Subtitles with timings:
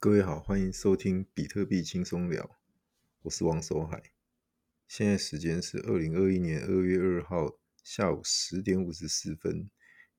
[0.00, 2.56] 各位好，欢迎收听比特币轻松聊，
[3.22, 4.00] 我是王守海。
[4.86, 9.68] 现在时间是二零二一年二月二号下午十点五十四分，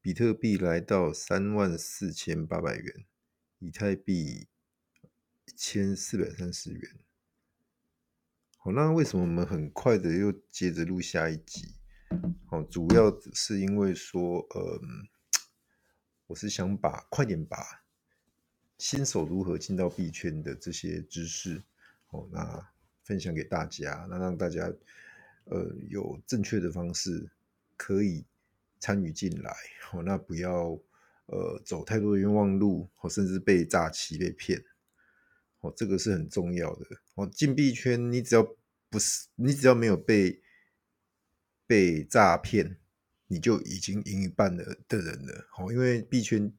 [0.01, 3.05] 比特币来到三万四千八百元，
[3.59, 4.49] 以太币
[5.45, 6.99] 一千四百三十元。
[8.57, 11.75] 好，那为什么我们很快的又接着录下一集？
[12.47, 15.07] 好，主要是因为说，嗯，
[16.27, 17.85] 我是想把快点把。
[18.79, 21.61] 新手如何进到币圈的这些知识，
[22.11, 22.65] 哦，那
[23.03, 24.71] 分享给大家，那让大家
[25.43, 27.29] 呃有正确的方式
[27.75, 28.23] 可以
[28.79, 29.53] 参与进来，
[29.91, 30.79] 哦，那不要
[31.25, 34.63] 呃走太多的冤枉路，哦，甚至被诈欺被骗，
[35.59, 36.85] 哦，这个是很重要的。
[37.15, 38.55] 哦，进币圈你只要
[38.89, 40.41] 不是你只要没有被
[41.67, 42.77] 被诈骗，
[43.27, 45.49] 你就已经赢一半的的人了。
[45.57, 46.53] 哦，因为币圈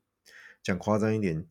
[0.63, 1.49] 讲夸张一点。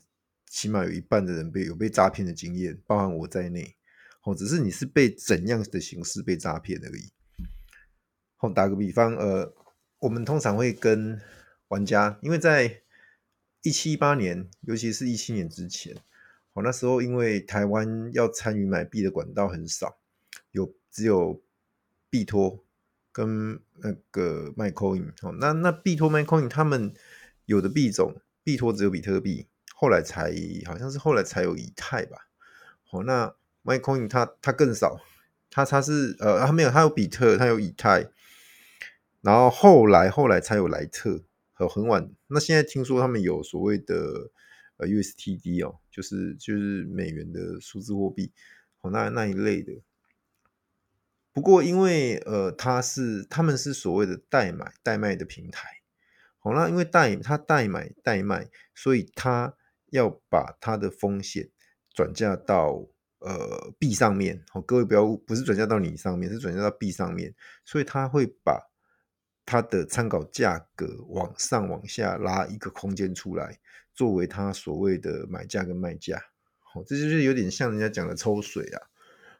[0.50, 3.76] 起码有一半的人被有被诈骗的经验，包含我在内。
[4.24, 7.10] 哦，只是你是被怎样的形式被诈骗而已。
[8.36, 9.54] 好，打个比方，呃，
[10.00, 11.22] 我们通常会跟
[11.70, 12.82] 玩家，因为在
[13.62, 15.96] 一七一八年，尤其是一七年之前，
[16.54, 20.00] 哦，那时候因为台湾要参与买币的管道很少，
[20.52, 21.42] 有只有
[22.10, 22.66] 币托
[23.12, 25.14] 跟那个 MaiCoin。
[25.22, 26.94] 哦，那那币托卖 Coin，他们
[27.46, 29.48] 有的币种，币托只有比特币。
[29.82, 30.34] 后来才
[30.66, 32.18] 好像是后来才有以太吧，
[32.92, 35.00] 哦，那 MaiCoin 它它更少，
[35.50, 38.10] 它它是呃它没有它有比特它有以太，
[39.22, 44.32] 然后后来后来才有莱特和很晚，那现在听说他们有所谓的
[44.76, 48.34] 呃 USTD 哦，就是就是美元的数字货币，
[48.82, 49.82] 哦那那一类的，
[51.32, 55.70] 不过因为呃它是他们是所谓的代买代卖的平台，
[56.40, 59.54] 好，那因为代它代买代卖，所以它。
[59.92, 61.50] 要把它的风险
[61.94, 62.88] 转嫁到
[63.20, 67.34] 呃币上面，好，各位不要不是转嫁到你上面，是转嫁到币上面，
[67.66, 68.70] 所以他会把
[69.46, 73.60] 它的参考价格往上往下拉一个空间出来，
[73.94, 76.22] 作为他所谓的买价跟卖价，
[76.60, 78.82] 好，这就是有点像人家讲的抽水啊，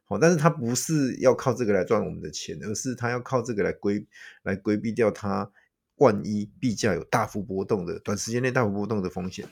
[0.06, 4.08] 好，但是他不是要靠这个来赚我们的钱，而是他要靠这个来规
[4.42, 5.52] 来规避掉它
[5.98, 9.48] 万一币价有大幅波动的短时间内大幅波动的风险。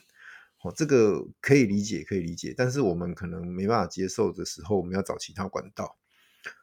[0.63, 5.97] 哦，这个可以理解，可以理解，但是我们可能没办法接受的时候，我们要找其他管道。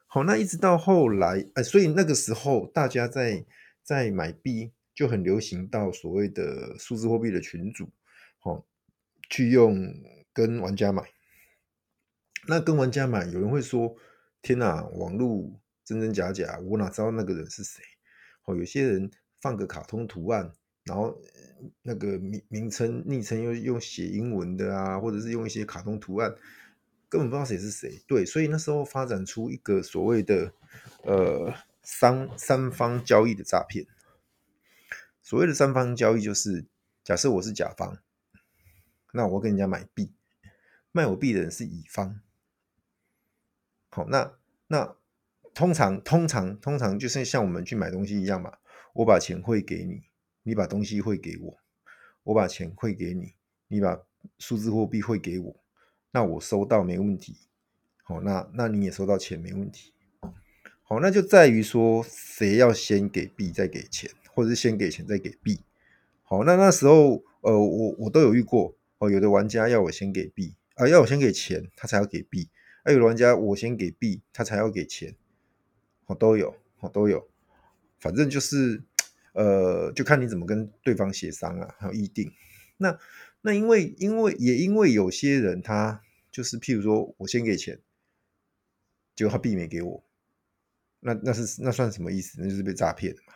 [0.07, 3.45] 好，那一直到后来，哎，所以那个时候大家在
[3.81, 7.89] 在买币就很流行到所谓的数字货币的群组，
[8.39, 8.65] 好，
[9.29, 9.93] 去用
[10.33, 11.03] 跟玩家买。
[12.47, 13.95] 那跟玩家买，有人会说
[14.43, 17.81] ：“天哪，网络真真假假，我哪知道那个人是谁？”
[18.45, 19.09] 哦，有些人
[19.41, 20.53] 放个卡通图案。
[20.83, 21.19] 然后
[21.81, 26.35] 那个名名称昵称又用写英文的啊，或者是用一些卡通图案，
[27.09, 28.01] 根本不知道谁是谁。
[28.07, 30.53] 对，所以那时候发展出一个所谓的
[31.03, 33.85] 呃三三方交易的诈骗。
[35.21, 36.65] 所谓的三方交易就是，
[37.03, 37.97] 假设我是甲方，
[39.11, 40.11] 那我跟人家买币，
[40.91, 42.19] 卖我币的人是乙方。
[43.89, 44.33] 好，那
[44.67, 44.95] 那
[45.53, 48.57] 通常通常通常就是像我们去买东西一样嘛，
[48.93, 50.03] 我把钱汇给你。
[50.47, 51.57] 你把东西汇给我，
[52.21, 53.33] 我把钱汇给你，
[53.67, 53.99] 你把
[54.37, 55.55] 数字货币汇给我，
[56.11, 57.35] 那我收到没问题。
[58.03, 59.91] 好，那那你也收到钱没问题。
[60.83, 65.61] 好，那就在于说谁要先给币再给钱，或者是先给钱再给币。
[66.21, 72.49] 好，那那时候呃，我我都有遇过哦，有的玩家要我先给币啊、要我先给钱，他才要给币；
[72.83, 75.15] 还，有玩家我先给币，他才要给钱。
[76.05, 77.27] 好，都有，好都有，
[77.97, 78.83] 反正就是。
[79.35, 82.31] 呃，就看你怎么跟对方协商啊，还有议定。
[82.77, 82.97] 那
[83.41, 86.01] 那因为因为也因为有些人他
[86.31, 87.81] 就是譬如说我先给钱，
[89.13, 90.05] 结果他币没给我，
[91.01, 92.37] 那那是那算什么意思？
[92.41, 93.33] 那就是被诈骗嘛。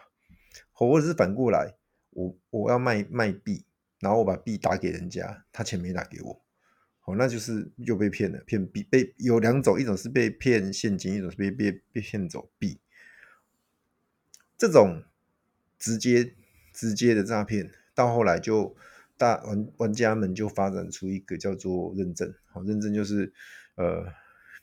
[0.72, 1.76] 或者是反过来，
[2.12, 3.66] 我我要卖卖币，
[4.00, 6.42] 然后我把币打给人家，他钱没打给我，
[7.02, 12.80] 好，那就是又被骗了，骗币被有两种，一种是被骗现金，一种是被被被骗走币，
[14.58, 15.04] 这种。
[15.80, 16.36] 直接
[16.74, 18.76] 直接的诈骗，到后来就
[19.18, 23.34] 大玩玩家们就发展出一个叫做认证，好，认证就是
[23.76, 24.06] 呃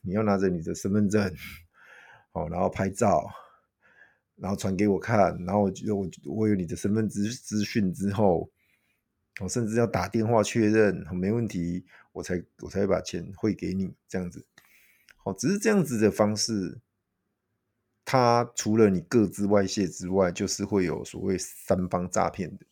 [0.03, 1.35] 你要拿着你的身份证，
[2.33, 3.27] 好，然后拍照，
[4.37, 8.51] 然后传给我看，然后我我我有你的身份资资讯之后，
[9.41, 14.45] 我甚至要打电话确认，没问题，我才我才会把钱汇给你这样子，
[15.17, 16.79] 好，只是这样子的方式。
[18.07, 22.65] 它除了你各自外泄之外，就是会有所谓三方诈骗的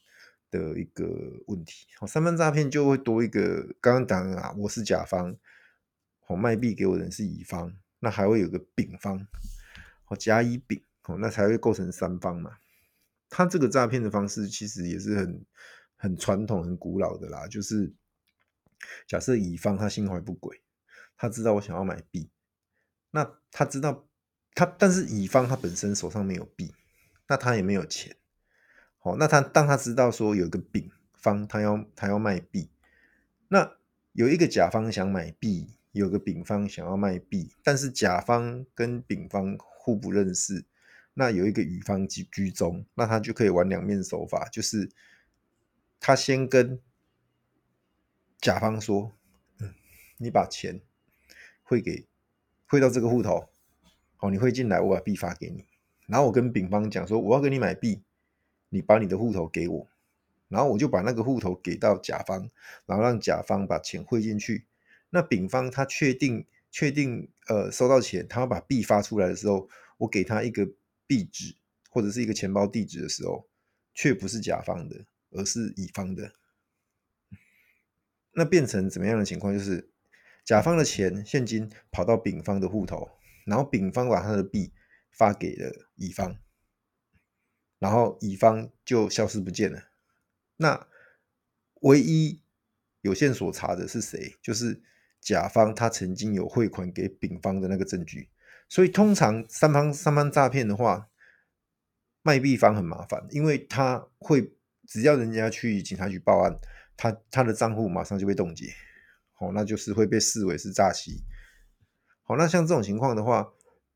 [0.49, 1.05] 的一个
[1.49, 1.89] 问题。
[1.99, 5.37] 好，三方诈骗就会多一个，刚刚讲啊，我是甲方，
[6.21, 9.27] 好，卖币给我的人是乙方，那还会有个丙方，
[10.05, 12.59] 好，甲乙丙，好，那才会构成三方嘛。
[13.29, 15.45] 他这个诈骗的方式其实也是很
[15.97, 17.93] 很传统、很古老的啦，就是
[19.09, 20.63] 假设乙方他心怀不轨，
[21.17, 22.31] 他知道我想要买币，
[23.11, 24.07] 那他知道
[24.55, 26.73] 他，但是乙方他本身手上没有币，
[27.27, 28.17] 那他也没有钱。
[28.99, 32.71] 好，那他当他知道说有个丙方他要他要卖币，
[33.49, 33.77] 那
[34.12, 40.65] 有一个甲方想买币，有个丙方想要卖币，但是甲方跟丙方互不认识，
[41.15, 44.89] 那有一个乙方居居中，那他就可以玩两面手法，就是
[46.01, 46.81] 他先跟
[48.41, 49.12] 甲方说，
[49.59, 49.75] 嗯，
[50.19, 50.81] 你把钱
[51.62, 52.06] 汇给
[52.67, 53.49] 汇到这个户头，
[54.25, 55.67] 好，你汇进来，我把币发给你，
[56.06, 58.03] 然后我跟丙方讲说，我要跟你买币。
[58.71, 59.87] 你把你的户头给我，
[60.49, 62.50] 然后我就把那个户头给到甲方，
[62.87, 64.65] 然后让甲方把钱汇进去。
[65.11, 69.69] 那丙方他确定确定呃收到钱，他要把币发出来的时候，
[69.99, 70.67] 我给他一个
[71.06, 71.55] 币址
[71.91, 73.47] 或者是一个钱包地址的时候，
[73.93, 76.32] 却不是甲方的，而是乙方的。
[78.32, 79.53] 那变成怎么样的情况？
[79.53, 79.91] 就是
[80.44, 83.11] 甲方的钱现金跑到丙方的户头，
[83.44, 84.73] 然后丙方把他的币
[85.11, 86.38] 发给了乙方。
[87.79, 89.91] 然后乙方就消失不见了。
[90.56, 90.87] 那
[91.82, 92.43] 唯一
[93.02, 94.37] 有线索查的是谁？
[94.41, 94.82] 就是
[95.20, 98.31] 甲方他曾经有汇款给丙方的那个证据。
[98.69, 101.11] 所以通常三方三方诈骗的话，
[102.23, 104.56] 卖币方很麻烦，因为他会
[104.88, 106.58] 只要人家去警察局报案，
[106.96, 108.73] 他他的账户马上就被冻结。
[109.35, 111.23] 好，那就是会被视为是诈欺。
[112.25, 113.53] 好，那像这种情况的话，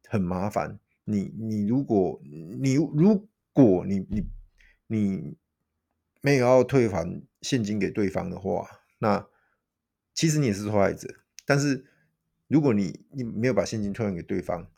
[0.07, 0.79] 很麻烦。
[1.05, 4.27] 你你如果你如果你你
[4.87, 5.37] 你
[6.21, 9.27] 没有要退还现金给对方的话，那
[10.13, 11.09] 其实你也是受害者。
[11.47, 11.87] 但是
[12.47, 14.69] 如果你你没有把现金退还给对方，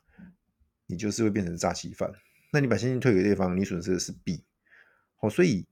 [0.85, 2.13] 你就是会变成诈欺犯。
[2.53, 4.45] 那你把现金退给对方，你损失的是币。
[5.17, 5.67] 好，所以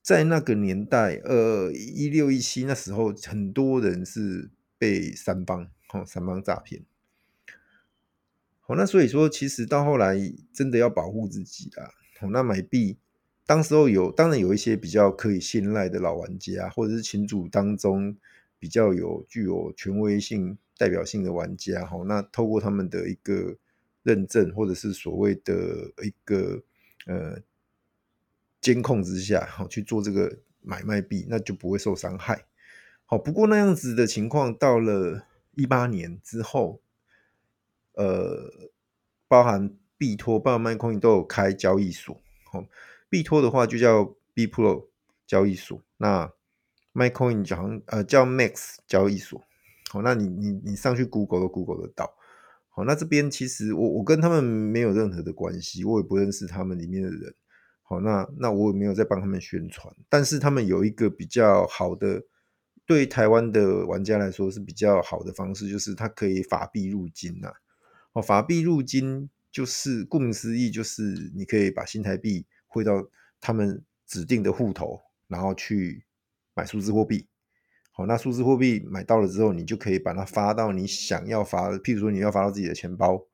[0.00, 6.84] 在那个年代，呃，一六一七那时候，很多人是被三方哦三方诈骗。
[8.66, 10.16] 好，那所以说，其实到后来
[10.52, 11.90] 真的要保护自己啊。
[12.30, 12.96] 那买币，
[13.44, 18.16] 当时候有，当然有一些比较可以信赖的老玩家，或者是群组当中
[18.58, 23.56] 比较有具有权威性、代表性的玩家，哈，那透过他们的一个
[24.02, 26.62] 认证，或者是所谓的一个
[27.04, 27.42] 呃
[28.62, 32.46] 监控之下，好去做这个买卖币，那就不会受伤害。
[33.04, 36.80] 好，不过那样子的情况到了一八年之后，
[37.94, 38.70] 呃，
[39.28, 39.76] 包含。
[39.96, 42.20] 币托、包含 MyCoin 都有开交易所。
[42.50, 42.66] 好，
[43.08, 44.88] 币托的话就叫 B Pro
[45.24, 46.30] 交易所，那
[46.92, 49.40] MyCoin 讲呃叫 Max 交易所。
[49.90, 52.12] 好，那你你你上去 Google 都 Google 得到。
[52.70, 57.34] 好，那这边其实我我跟他们没有任何的关系，我也不认识他们里面的人。
[57.84, 62.24] 好，那那我也没有在帮他们宣传，但是他们有一个比较好的，
[62.84, 67.52] 对台湾的玩家来说是比较好的方式，就是它可以法币入金呐。
[68.14, 69.28] 哦，法币入金。
[69.54, 73.08] 就是顾名思义，就是你可以把新台币汇到
[73.40, 76.04] 他们指定的户头，然后去
[76.54, 77.28] 买数字货币。
[77.92, 83.24] 好，那数字货币买到了之后，你就可以把它发到你想要发，譬如说你要发到自己的钱包，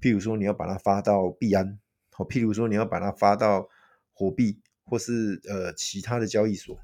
[0.00, 1.78] 譬如说你要把它发到币安，
[2.12, 3.68] 好，譬如说你要把它发到
[4.14, 6.80] 火币或是呃其他的交易所，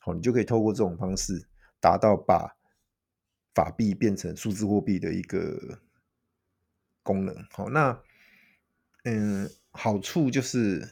[0.00, 1.46] 好，你就可以透过这种方式
[1.80, 2.56] 达到把
[3.54, 5.82] 法币变成数字货币的一个
[7.06, 7.34] 功能。
[7.52, 7.98] 好，那。
[9.08, 10.84] 嗯，好处就是，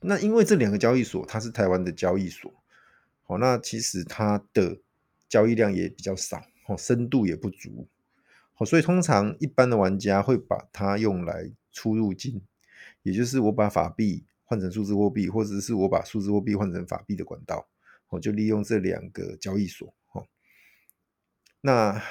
[0.00, 2.50] 那因为这两个交易所它是台湾的交易所，
[3.24, 4.80] 好，那其实它的
[5.28, 7.86] 交易量也比较少，好，深度也不足，
[8.54, 12.40] 好，所以通常一般的玩家会把它用来出入金，
[13.02, 17.68] 也就是我把法币换成数字货币，或者是我把数字货币换成法币的管道，
[18.08, 20.26] 我就利用这两个交易所，好，
[21.60, 22.02] 那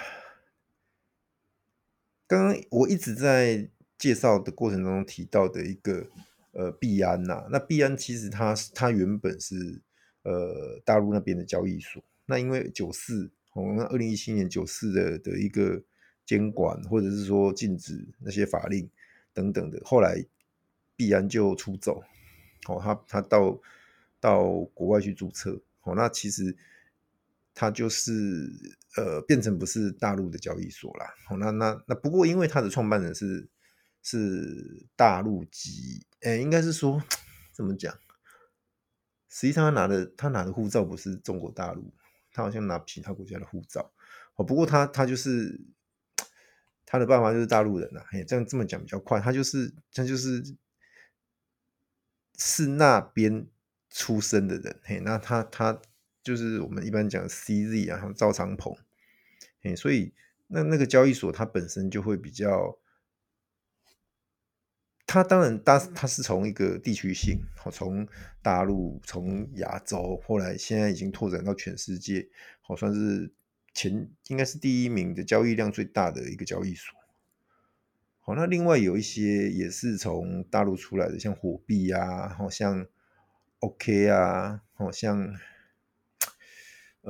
[2.27, 3.69] 刚刚我一直在。
[3.99, 6.05] 介绍的过程当中提到的一个
[6.51, 9.81] 呃币安呐、那币安其实它它原本是
[10.21, 15.81] 呃大陆那边的交易所，那因为九四哦，那二零一七年九四的的一个
[16.27, 18.87] 监管或者是说禁止那些法令
[19.33, 20.23] 等等的，后来
[20.95, 22.03] 币安就出走，
[22.67, 23.59] 哦，他他到
[24.19, 26.55] 到国外去注册，哦，那其实
[27.57, 28.49] 他就是
[28.97, 33.49] 呃变成不是大陆的交易所啦，哦，那那那不过因为他的创办人是。
[34.09, 37.03] 是大陆籍，哎，应该是说
[37.53, 37.93] 怎么讲？
[39.27, 41.93] 实际上他拿的他拿的护照不是中国大陆，
[42.31, 43.91] 他好像拿其他国家的护照。
[44.35, 45.59] 哦，不过他他就是
[46.85, 49.19] 他的爸妈就是大陆人呐，嘿，这样这么讲比较快。
[49.19, 50.55] 他就是他就是
[52.37, 53.45] 是那边
[53.89, 55.81] 出生的人，嘿，那他他
[56.27, 58.75] 就是我们一般讲 CZ 啊，赵长鹏，
[59.63, 60.13] 哎，所以
[60.47, 62.77] 那那个交易所它本身就会比较。
[65.05, 68.05] 它当然，它它是从一个地区性，好，从
[68.41, 72.27] 大陆、从亚洲，后来现在已经拓展到全世界，
[72.59, 73.31] 好，算是
[73.73, 76.93] 前应该是第一名的交易量最大的一个交易所。
[78.19, 82.85] 好，那另外有一些也是从大陆出来的，像火币啊，好像
[83.59, 85.33] OK 啊，好像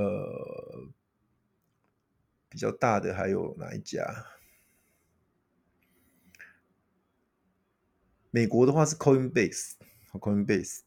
[0.02, 0.90] 呃
[2.50, 4.26] 比较大的还有哪一家？
[8.30, 10.82] 美国的话是 Coinbase，Coinbase，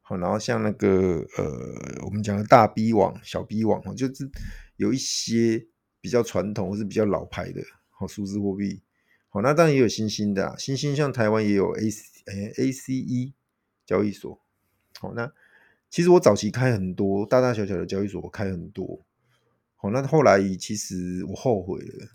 [0.00, 4.28] 好，然后像那个呃，我们讲的大 B 网、小 B 网，就是
[4.76, 5.68] 有一些
[6.00, 8.82] 比较传统或是比较老牌的，好，数字货币，
[9.28, 13.34] 好，那当然也有新兴的，啊新兴像台湾也有 A C 诶 ACE
[13.86, 14.40] 交易所，
[14.98, 15.32] 好，那
[15.90, 19.04] 其实我早期开很多大大小小的交易所，我开很多，
[19.76, 22.08] 好，那后来其实我后悔了，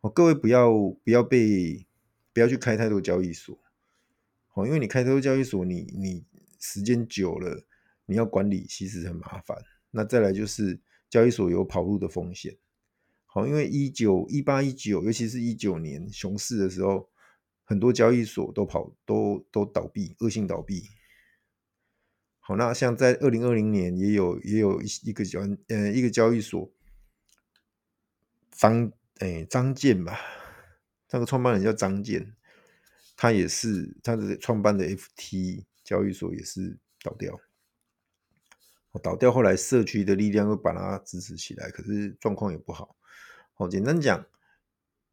[0.00, 0.70] 好，各位不要
[1.04, 1.86] 不要被
[2.32, 3.58] 不要去开太多交易所。
[4.66, 6.24] 因为你开太多交易所，你你
[6.58, 7.64] 时间久了，
[8.06, 9.56] 你要管理其实很麻烦。
[9.92, 12.56] 那再来就是交易所有跑路的风险。
[13.26, 17.08] 好，因为一九一八一九，尤其是一九年熊市的时候，
[17.62, 20.82] 很多交易所都跑都都倒闭，恶性倒闭。
[22.48, 26.72] 好，那像在二零二零年也有也有一一个交呃一个交易所
[28.50, 30.18] 张诶张建吧，
[31.10, 32.34] 那个创办人叫张建。
[33.18, 37.38] 他也是他的创办的 FT 交易所也是倒掉，
[39.02, 42.96] 倒掉后来社区的力量又把它支持起来，可是状况也不好。
[43.52, 44.26] 好，简单讲，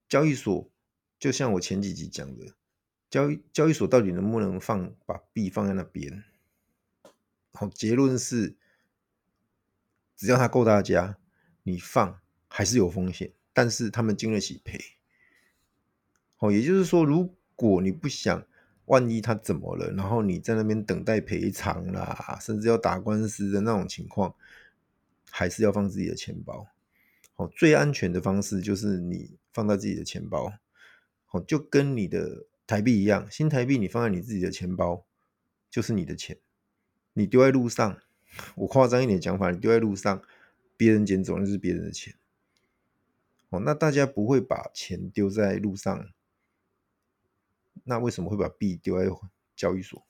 [0.08, 0.72] 交易所
[1.20, 2.56] 就像我前几集讲的，
[3.10, 6.24] 交易交易所到底能不能放把币放在那边？
[7.56, 8.56] 好，结论是，
[10.18, 11.18] 只要它够大家，
[11.64, 12.20] 你放
[12.50, 14.78] 还是有风险，但是他们经得起赔。
[16.36, 18.46] 好，也就是说，如果你不想，
[18.86, 24.36] 万一他怎么了，然后你在那边等待赔偿啦，甚至要打官司的那种情况，
[25.32, 26.68] 还是要放自己的钱包。
[27.36, 30.54] 好，最安全的方式就是你放在自己的钱包。
[31.26, 35.06] 好，就跟你的台币一样，新台币你放在你自己的钱包，
[35.70, 36.38] 就是你的钱。
[37.17, 37.98] 你丢在路上，
[38.55, 40.22] 我夸张一点讲法，你丢在路上，
[40.75, 42.13] 别人捡走那是别人的钱。
[43.50, 46.10] 哦，那大家不会把钱丢在路上。
[47.86, 49.10] 那为什么会把币丢在
[49.55, 50.05] 交易所？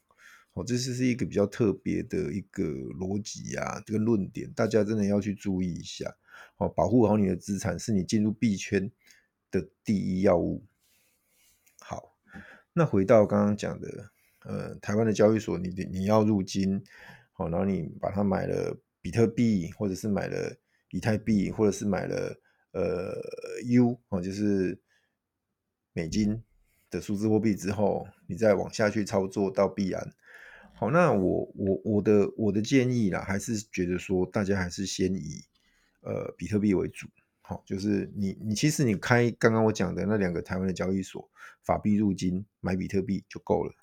[0.53, 6.15] 哦，这是是一个比较特别的一个逻辑啊，这个论点，大家真的要去注意一下。
[6.57, 8.91] 哦，保护好你的资产是你进入币圈
[9.51, 10.63] 的第一要务。
[11.79, 12.17] 好，
[12.73, 14.09] 那回到刚刚讲的，
[14.45, 16.83] 呃，台湾的交易所你，你你要入金，
[17.33, 20.55] 好，然后你把它买了比特币，或者是买了
[20.91, 22.39] 以太币，或者是买了
[22.71, 23.15] 呃
[23.65, 24.79] U，哦，就是
[25.93, 26.43] 美金。
[26.91, 30.13] 的数字货币之后，你再往下去操作到币安。
[30.75, 35.43] 好，那我我我的我的建议啦，还是觉得说大家还是先以
[36.01, 37.07] 呃比特币为主。
[37.41, 41.29] 好，就是你你其实你开刚刚我讲的那两个台湾的交易所，
[41.63, 43.73] 法币入金买比特币就够了。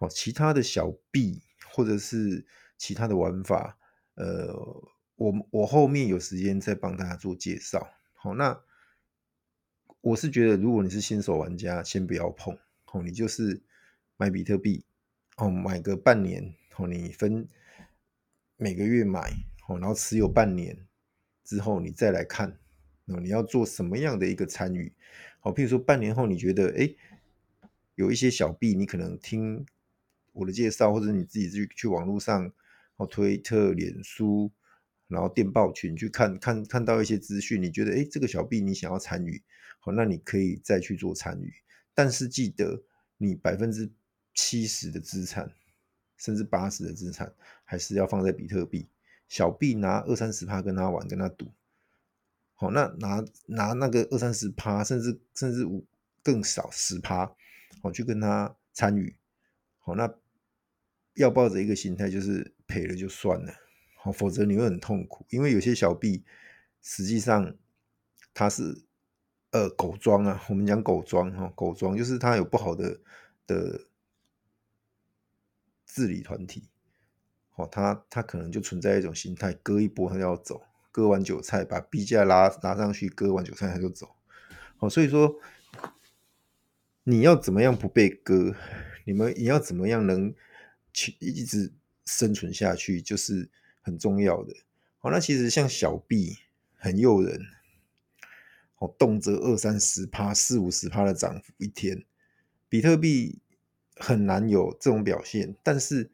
[0.00, 1.40] 哦，其他的小币
[1.70, 2.44] 或者是
[2.76, 3.78] 其他的玩法，
[4.16, 4.52] 呃，
[5.14, 7.88] 我我后面有时间再帮大家做介绍。
[8.12, 8.60] 好，那。
[10.02, 13.02] 我是觉得，如果你是新手玩家，先不要碰哦。
[13.02, 13.60] 你就是
[14.16, 14.82] 买比特币
[15.36, 17.46] 哦，买个半年哦，你分
[18.56, 19.30] 每个月买
[19.68, 20.86] 哦，然后持有半年
[21.44, 22.58] 之后，你再来看
[23.08, 24.90] 哦，你要做什么样的一个参与？
[25.40, 26.96] 好，譬如说半年后你觉得诶，
[27.94, 29.66] 有一些小币，你可能听
[30.40, 32.50] 我的介绍，或者你自己去去网络上
[32.96, 34.50] 哦，推特、脸书，
[35.06, 39.42] 然后电报群去看看看到一些资讯，你觉得诶，这个小币你想要参与？
[39.80, 41.52] 好，那你可以再去做参与，
[41.94, 42.82] 但是记得
[43.18, 43.90] 你百分之
[44.34, 45.52] 七十的资产，
[46.16, 47.32] 甚至八十的资产，
[47.64, 48.88] 还是要放在比特币。
[49.28, 51.52] 小币拿二三十趴跟他玩，跟他赌。
[52.54, 55.86] 好，那拿拿那个二三十趴，甚至甚至五
[56.22, 57.34] 更少十趴，
[57.82, 59.16] 好去跟他参与。
[59.78, 60.12] 好，那
[61.14, 63.52] 要抱着一个心态，就是赔了就算了。
[63.96, 66.24] 好，否则你会很痛苦，因为有些小币
[66.82, 67.54] 实际上
[68.34, 68.84] 它是。
[69.52, 73.00] 呃，狗庄啊，我们讲狗庄哈，狗庄就是它有不好的
[73.48, 73.80] 的
[75.84, 76.68] 治理团体，
[77.56, 80.62] 哦，他他可能就存在一种心态，割一波他就要走，
[80.92, 84.14] 割完韭菜把币价拉拉上去，割完韭菜他就走。
[84.76, 85.40] 好，所以说
[87.02, 88.54] 你要怎么样不被割？
[89.04, 90.32] 你们你要怎么样能
[90.92, 91.72] 去一直
[92.04, 93.48] 生存下去，就是
[93.82, 94.54] 很重要的。
[94.98, 96.38] 好，那其实像小币
[96.76, 97.46] 很诱人，
[98.78, 102.04] 哦，动辄二三十趴、四五十趴的涨幅一天，
[102.68, 103.38] 比特币
[103.96, 106.10] 很难有这种表现，但是。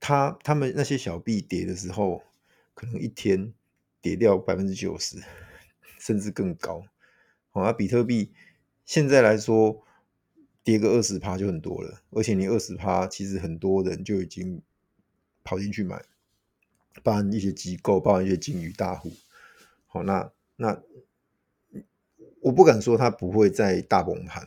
[0.00, 2.22] 他他们那些小币跌的时候，
[2.72, 3.52] 可能一天
[4.00, 5.20] 跌掉百分之九十，
[5.98, 6.86] 甚至更高。
[7.50, 8.30] 好，那比特币
[8.84, 9.84] 现在来说
[10.68, 14.60] 跌个二十趴就很多了，而且你二十趴，其实很多人就已经
[15.42, 16.04] 跑进去买，
[17.02, 19.10] 包含一些机构，包含一些金鱼大户。
[19.86, 20.78] 好，那那
[22.42, 24.46] 我不敢说它不会再大崩盘，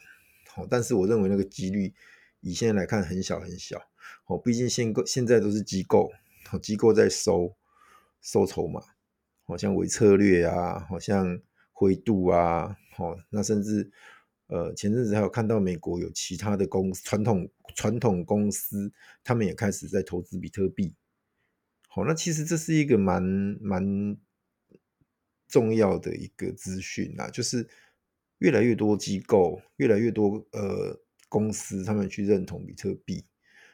[0.49, 1.91] 好，但是我认为那个几率
[2.41, 3.81] 以现在来看很小很小。
[4.27, 6.11] 哦，毕竟现现在都是机构，
[6.61, 7.55] 机构在收
[8.21, 8.79] 收筹码，
[9.45, 13.89] 好像微策略啊，好像灰度啊，好，那甚至
[14.51, 18.91] 呃前阵子还有看到美国有其他的公传统传统公司，
[19.23, 20.93] 他们也开始在投资比特币。
[21.87, 23.23] 好，那其实这是一个蛮
[23.61, 24.17] 蛮
[25.47, 27.67] 重要的一个资讯啊，就是
[28.39, 33.25] 越来越多机构，越来越多呃公司，他们去认同比特币。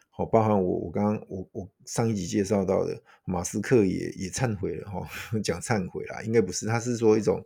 [0.10, 5.08] 好，包含我，我刚刚我我上一集介绍到的马斯克也也忏悔了哈，
[5.44, 7.44] 讲忏悔啦，应该不是，他是说一种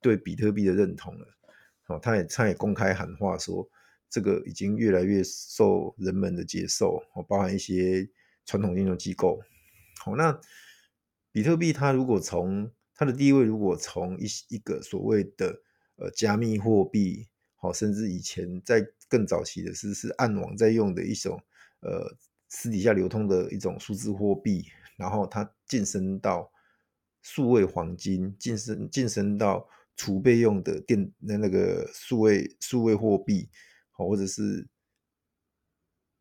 [0.00, 1.26] 对比特币的认同了。
[1.98, 3.68] 他也他也公开喊话说，
[4.08, 7.02] 这个已经越来越受人们的接受。
[7.12, 8.08] 好，包含一些
[8.44, 9.40] 传统金融机构。
[9.98, 10.40] 好，那
[11.30, 15.60] 比特币它如果从它的地位，如果从一一个所谓的
[15.96, 21.42] 呃加密货币，好，甚至以前在更早期的是是暗网在用的一种。
[21.80, 22.16] 呃，
[22.48, 26.48] 私底下流通的一种数字货币，然后它晋升到
[27.22, 29.68] 数位黄金，晋升晋升到
[30.02, 33.48] 储备用的电那那个数位数位货币，
[33.92, 34.66] 好或者是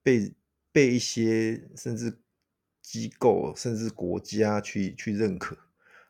[0.04, 0.36] 被
[0.72, 2.20] 被一些甚至
[2.80, 5.58] 机构甚至国家去去认可，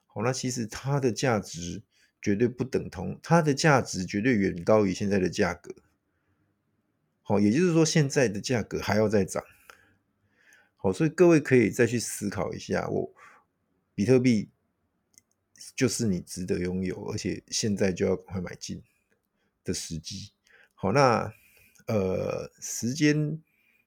[0.06, 1.82] 好，那其实它的价值
[2.22, 5.74] 绝对不等同，它的价值绝对远高于现在的价格。
[7.22, 9.42] 好，也就是说，现在的价格还要再涨。
[10.76, 13.14] 好，所以各位可以再去思考一下，我
[13.96, 14.50] 比特币
[15.76, 18.82] 就是你值得拥有，而且现在就要赶快买进
[19.64, 20.32] 的时机。
[20.74, 21.34] 好，那
[21.88, 23.40] 呃，时间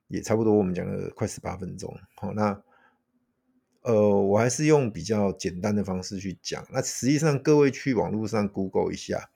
[0.09, 1.95] 也差不多，我们讲了快十八分钟。
[2.17, 2.63] 好，那
[3.83, 6.67] 呃，我还是用比较简单的方式去讲。
[6.73, 9.31] 那实际上，各位去网络上 Google 一下，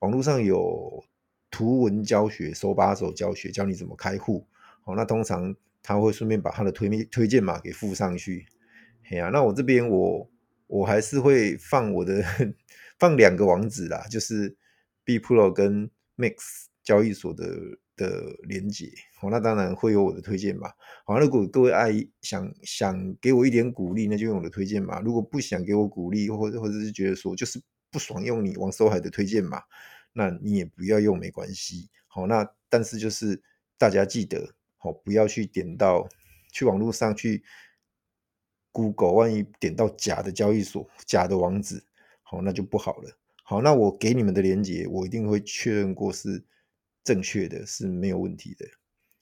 [0.00, 1.04] 网络上有。
[1.52, 4.46] 图文教学、手把手教学，教你怎么开户。
[4.82, 8.46] 好，那通常他会顺便把他的推推荐码给附上去。
[9.02, 10.30] 嘿呀、那我这边我
[10.70, 12.22] 我还是会放我的
[12.98, 14.56] 放两个网址啦，就是
[15.04, 16.36] B Pro 跟 Max
[16.84, 17.44] 交易所的
[17.96, 18.88] 的连接。
[19.18, 20.70] 好，那当然会有我的推荐嘛。
[21.04, 21.90] 好，如果各位爱
[22.22, 25.00] 想想给我一点鼓励，那就用我的推荐嘛。
[25.00, 29.60] 如果不想给我鼓励，或者或者是觉得说就是不爽用你王守海的推荐嘛。
[30.12, 31.90] 那你也不要用，没关系。
[32.06, 33.42] 好，那但是就是
[33.76, 36.08] 大家记得，好，不要去点到
[36.52, 37.42] 去网络上去
[38.72, 41.82] Google，万一点到假的交易所、假的网址，
[42.22, 43.10] 好，那就不好了。
[43.42, 46.44] 好，那我给你们的链接，我一定会确认过是
[47.02, 48.64] 正确的，是没有问题的。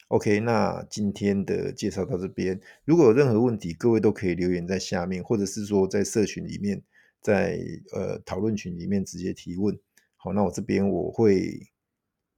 [0.09, 6.83] OK，那今天的介绍到这边，如果有任何问题，各位都可以留言在下面，或者是说在社群里面，
[7.21, 7.59] 在
[7.93, 9.79] 呃讨论群里面直接提问。
[10.17, 11.59] 好，那我这边我会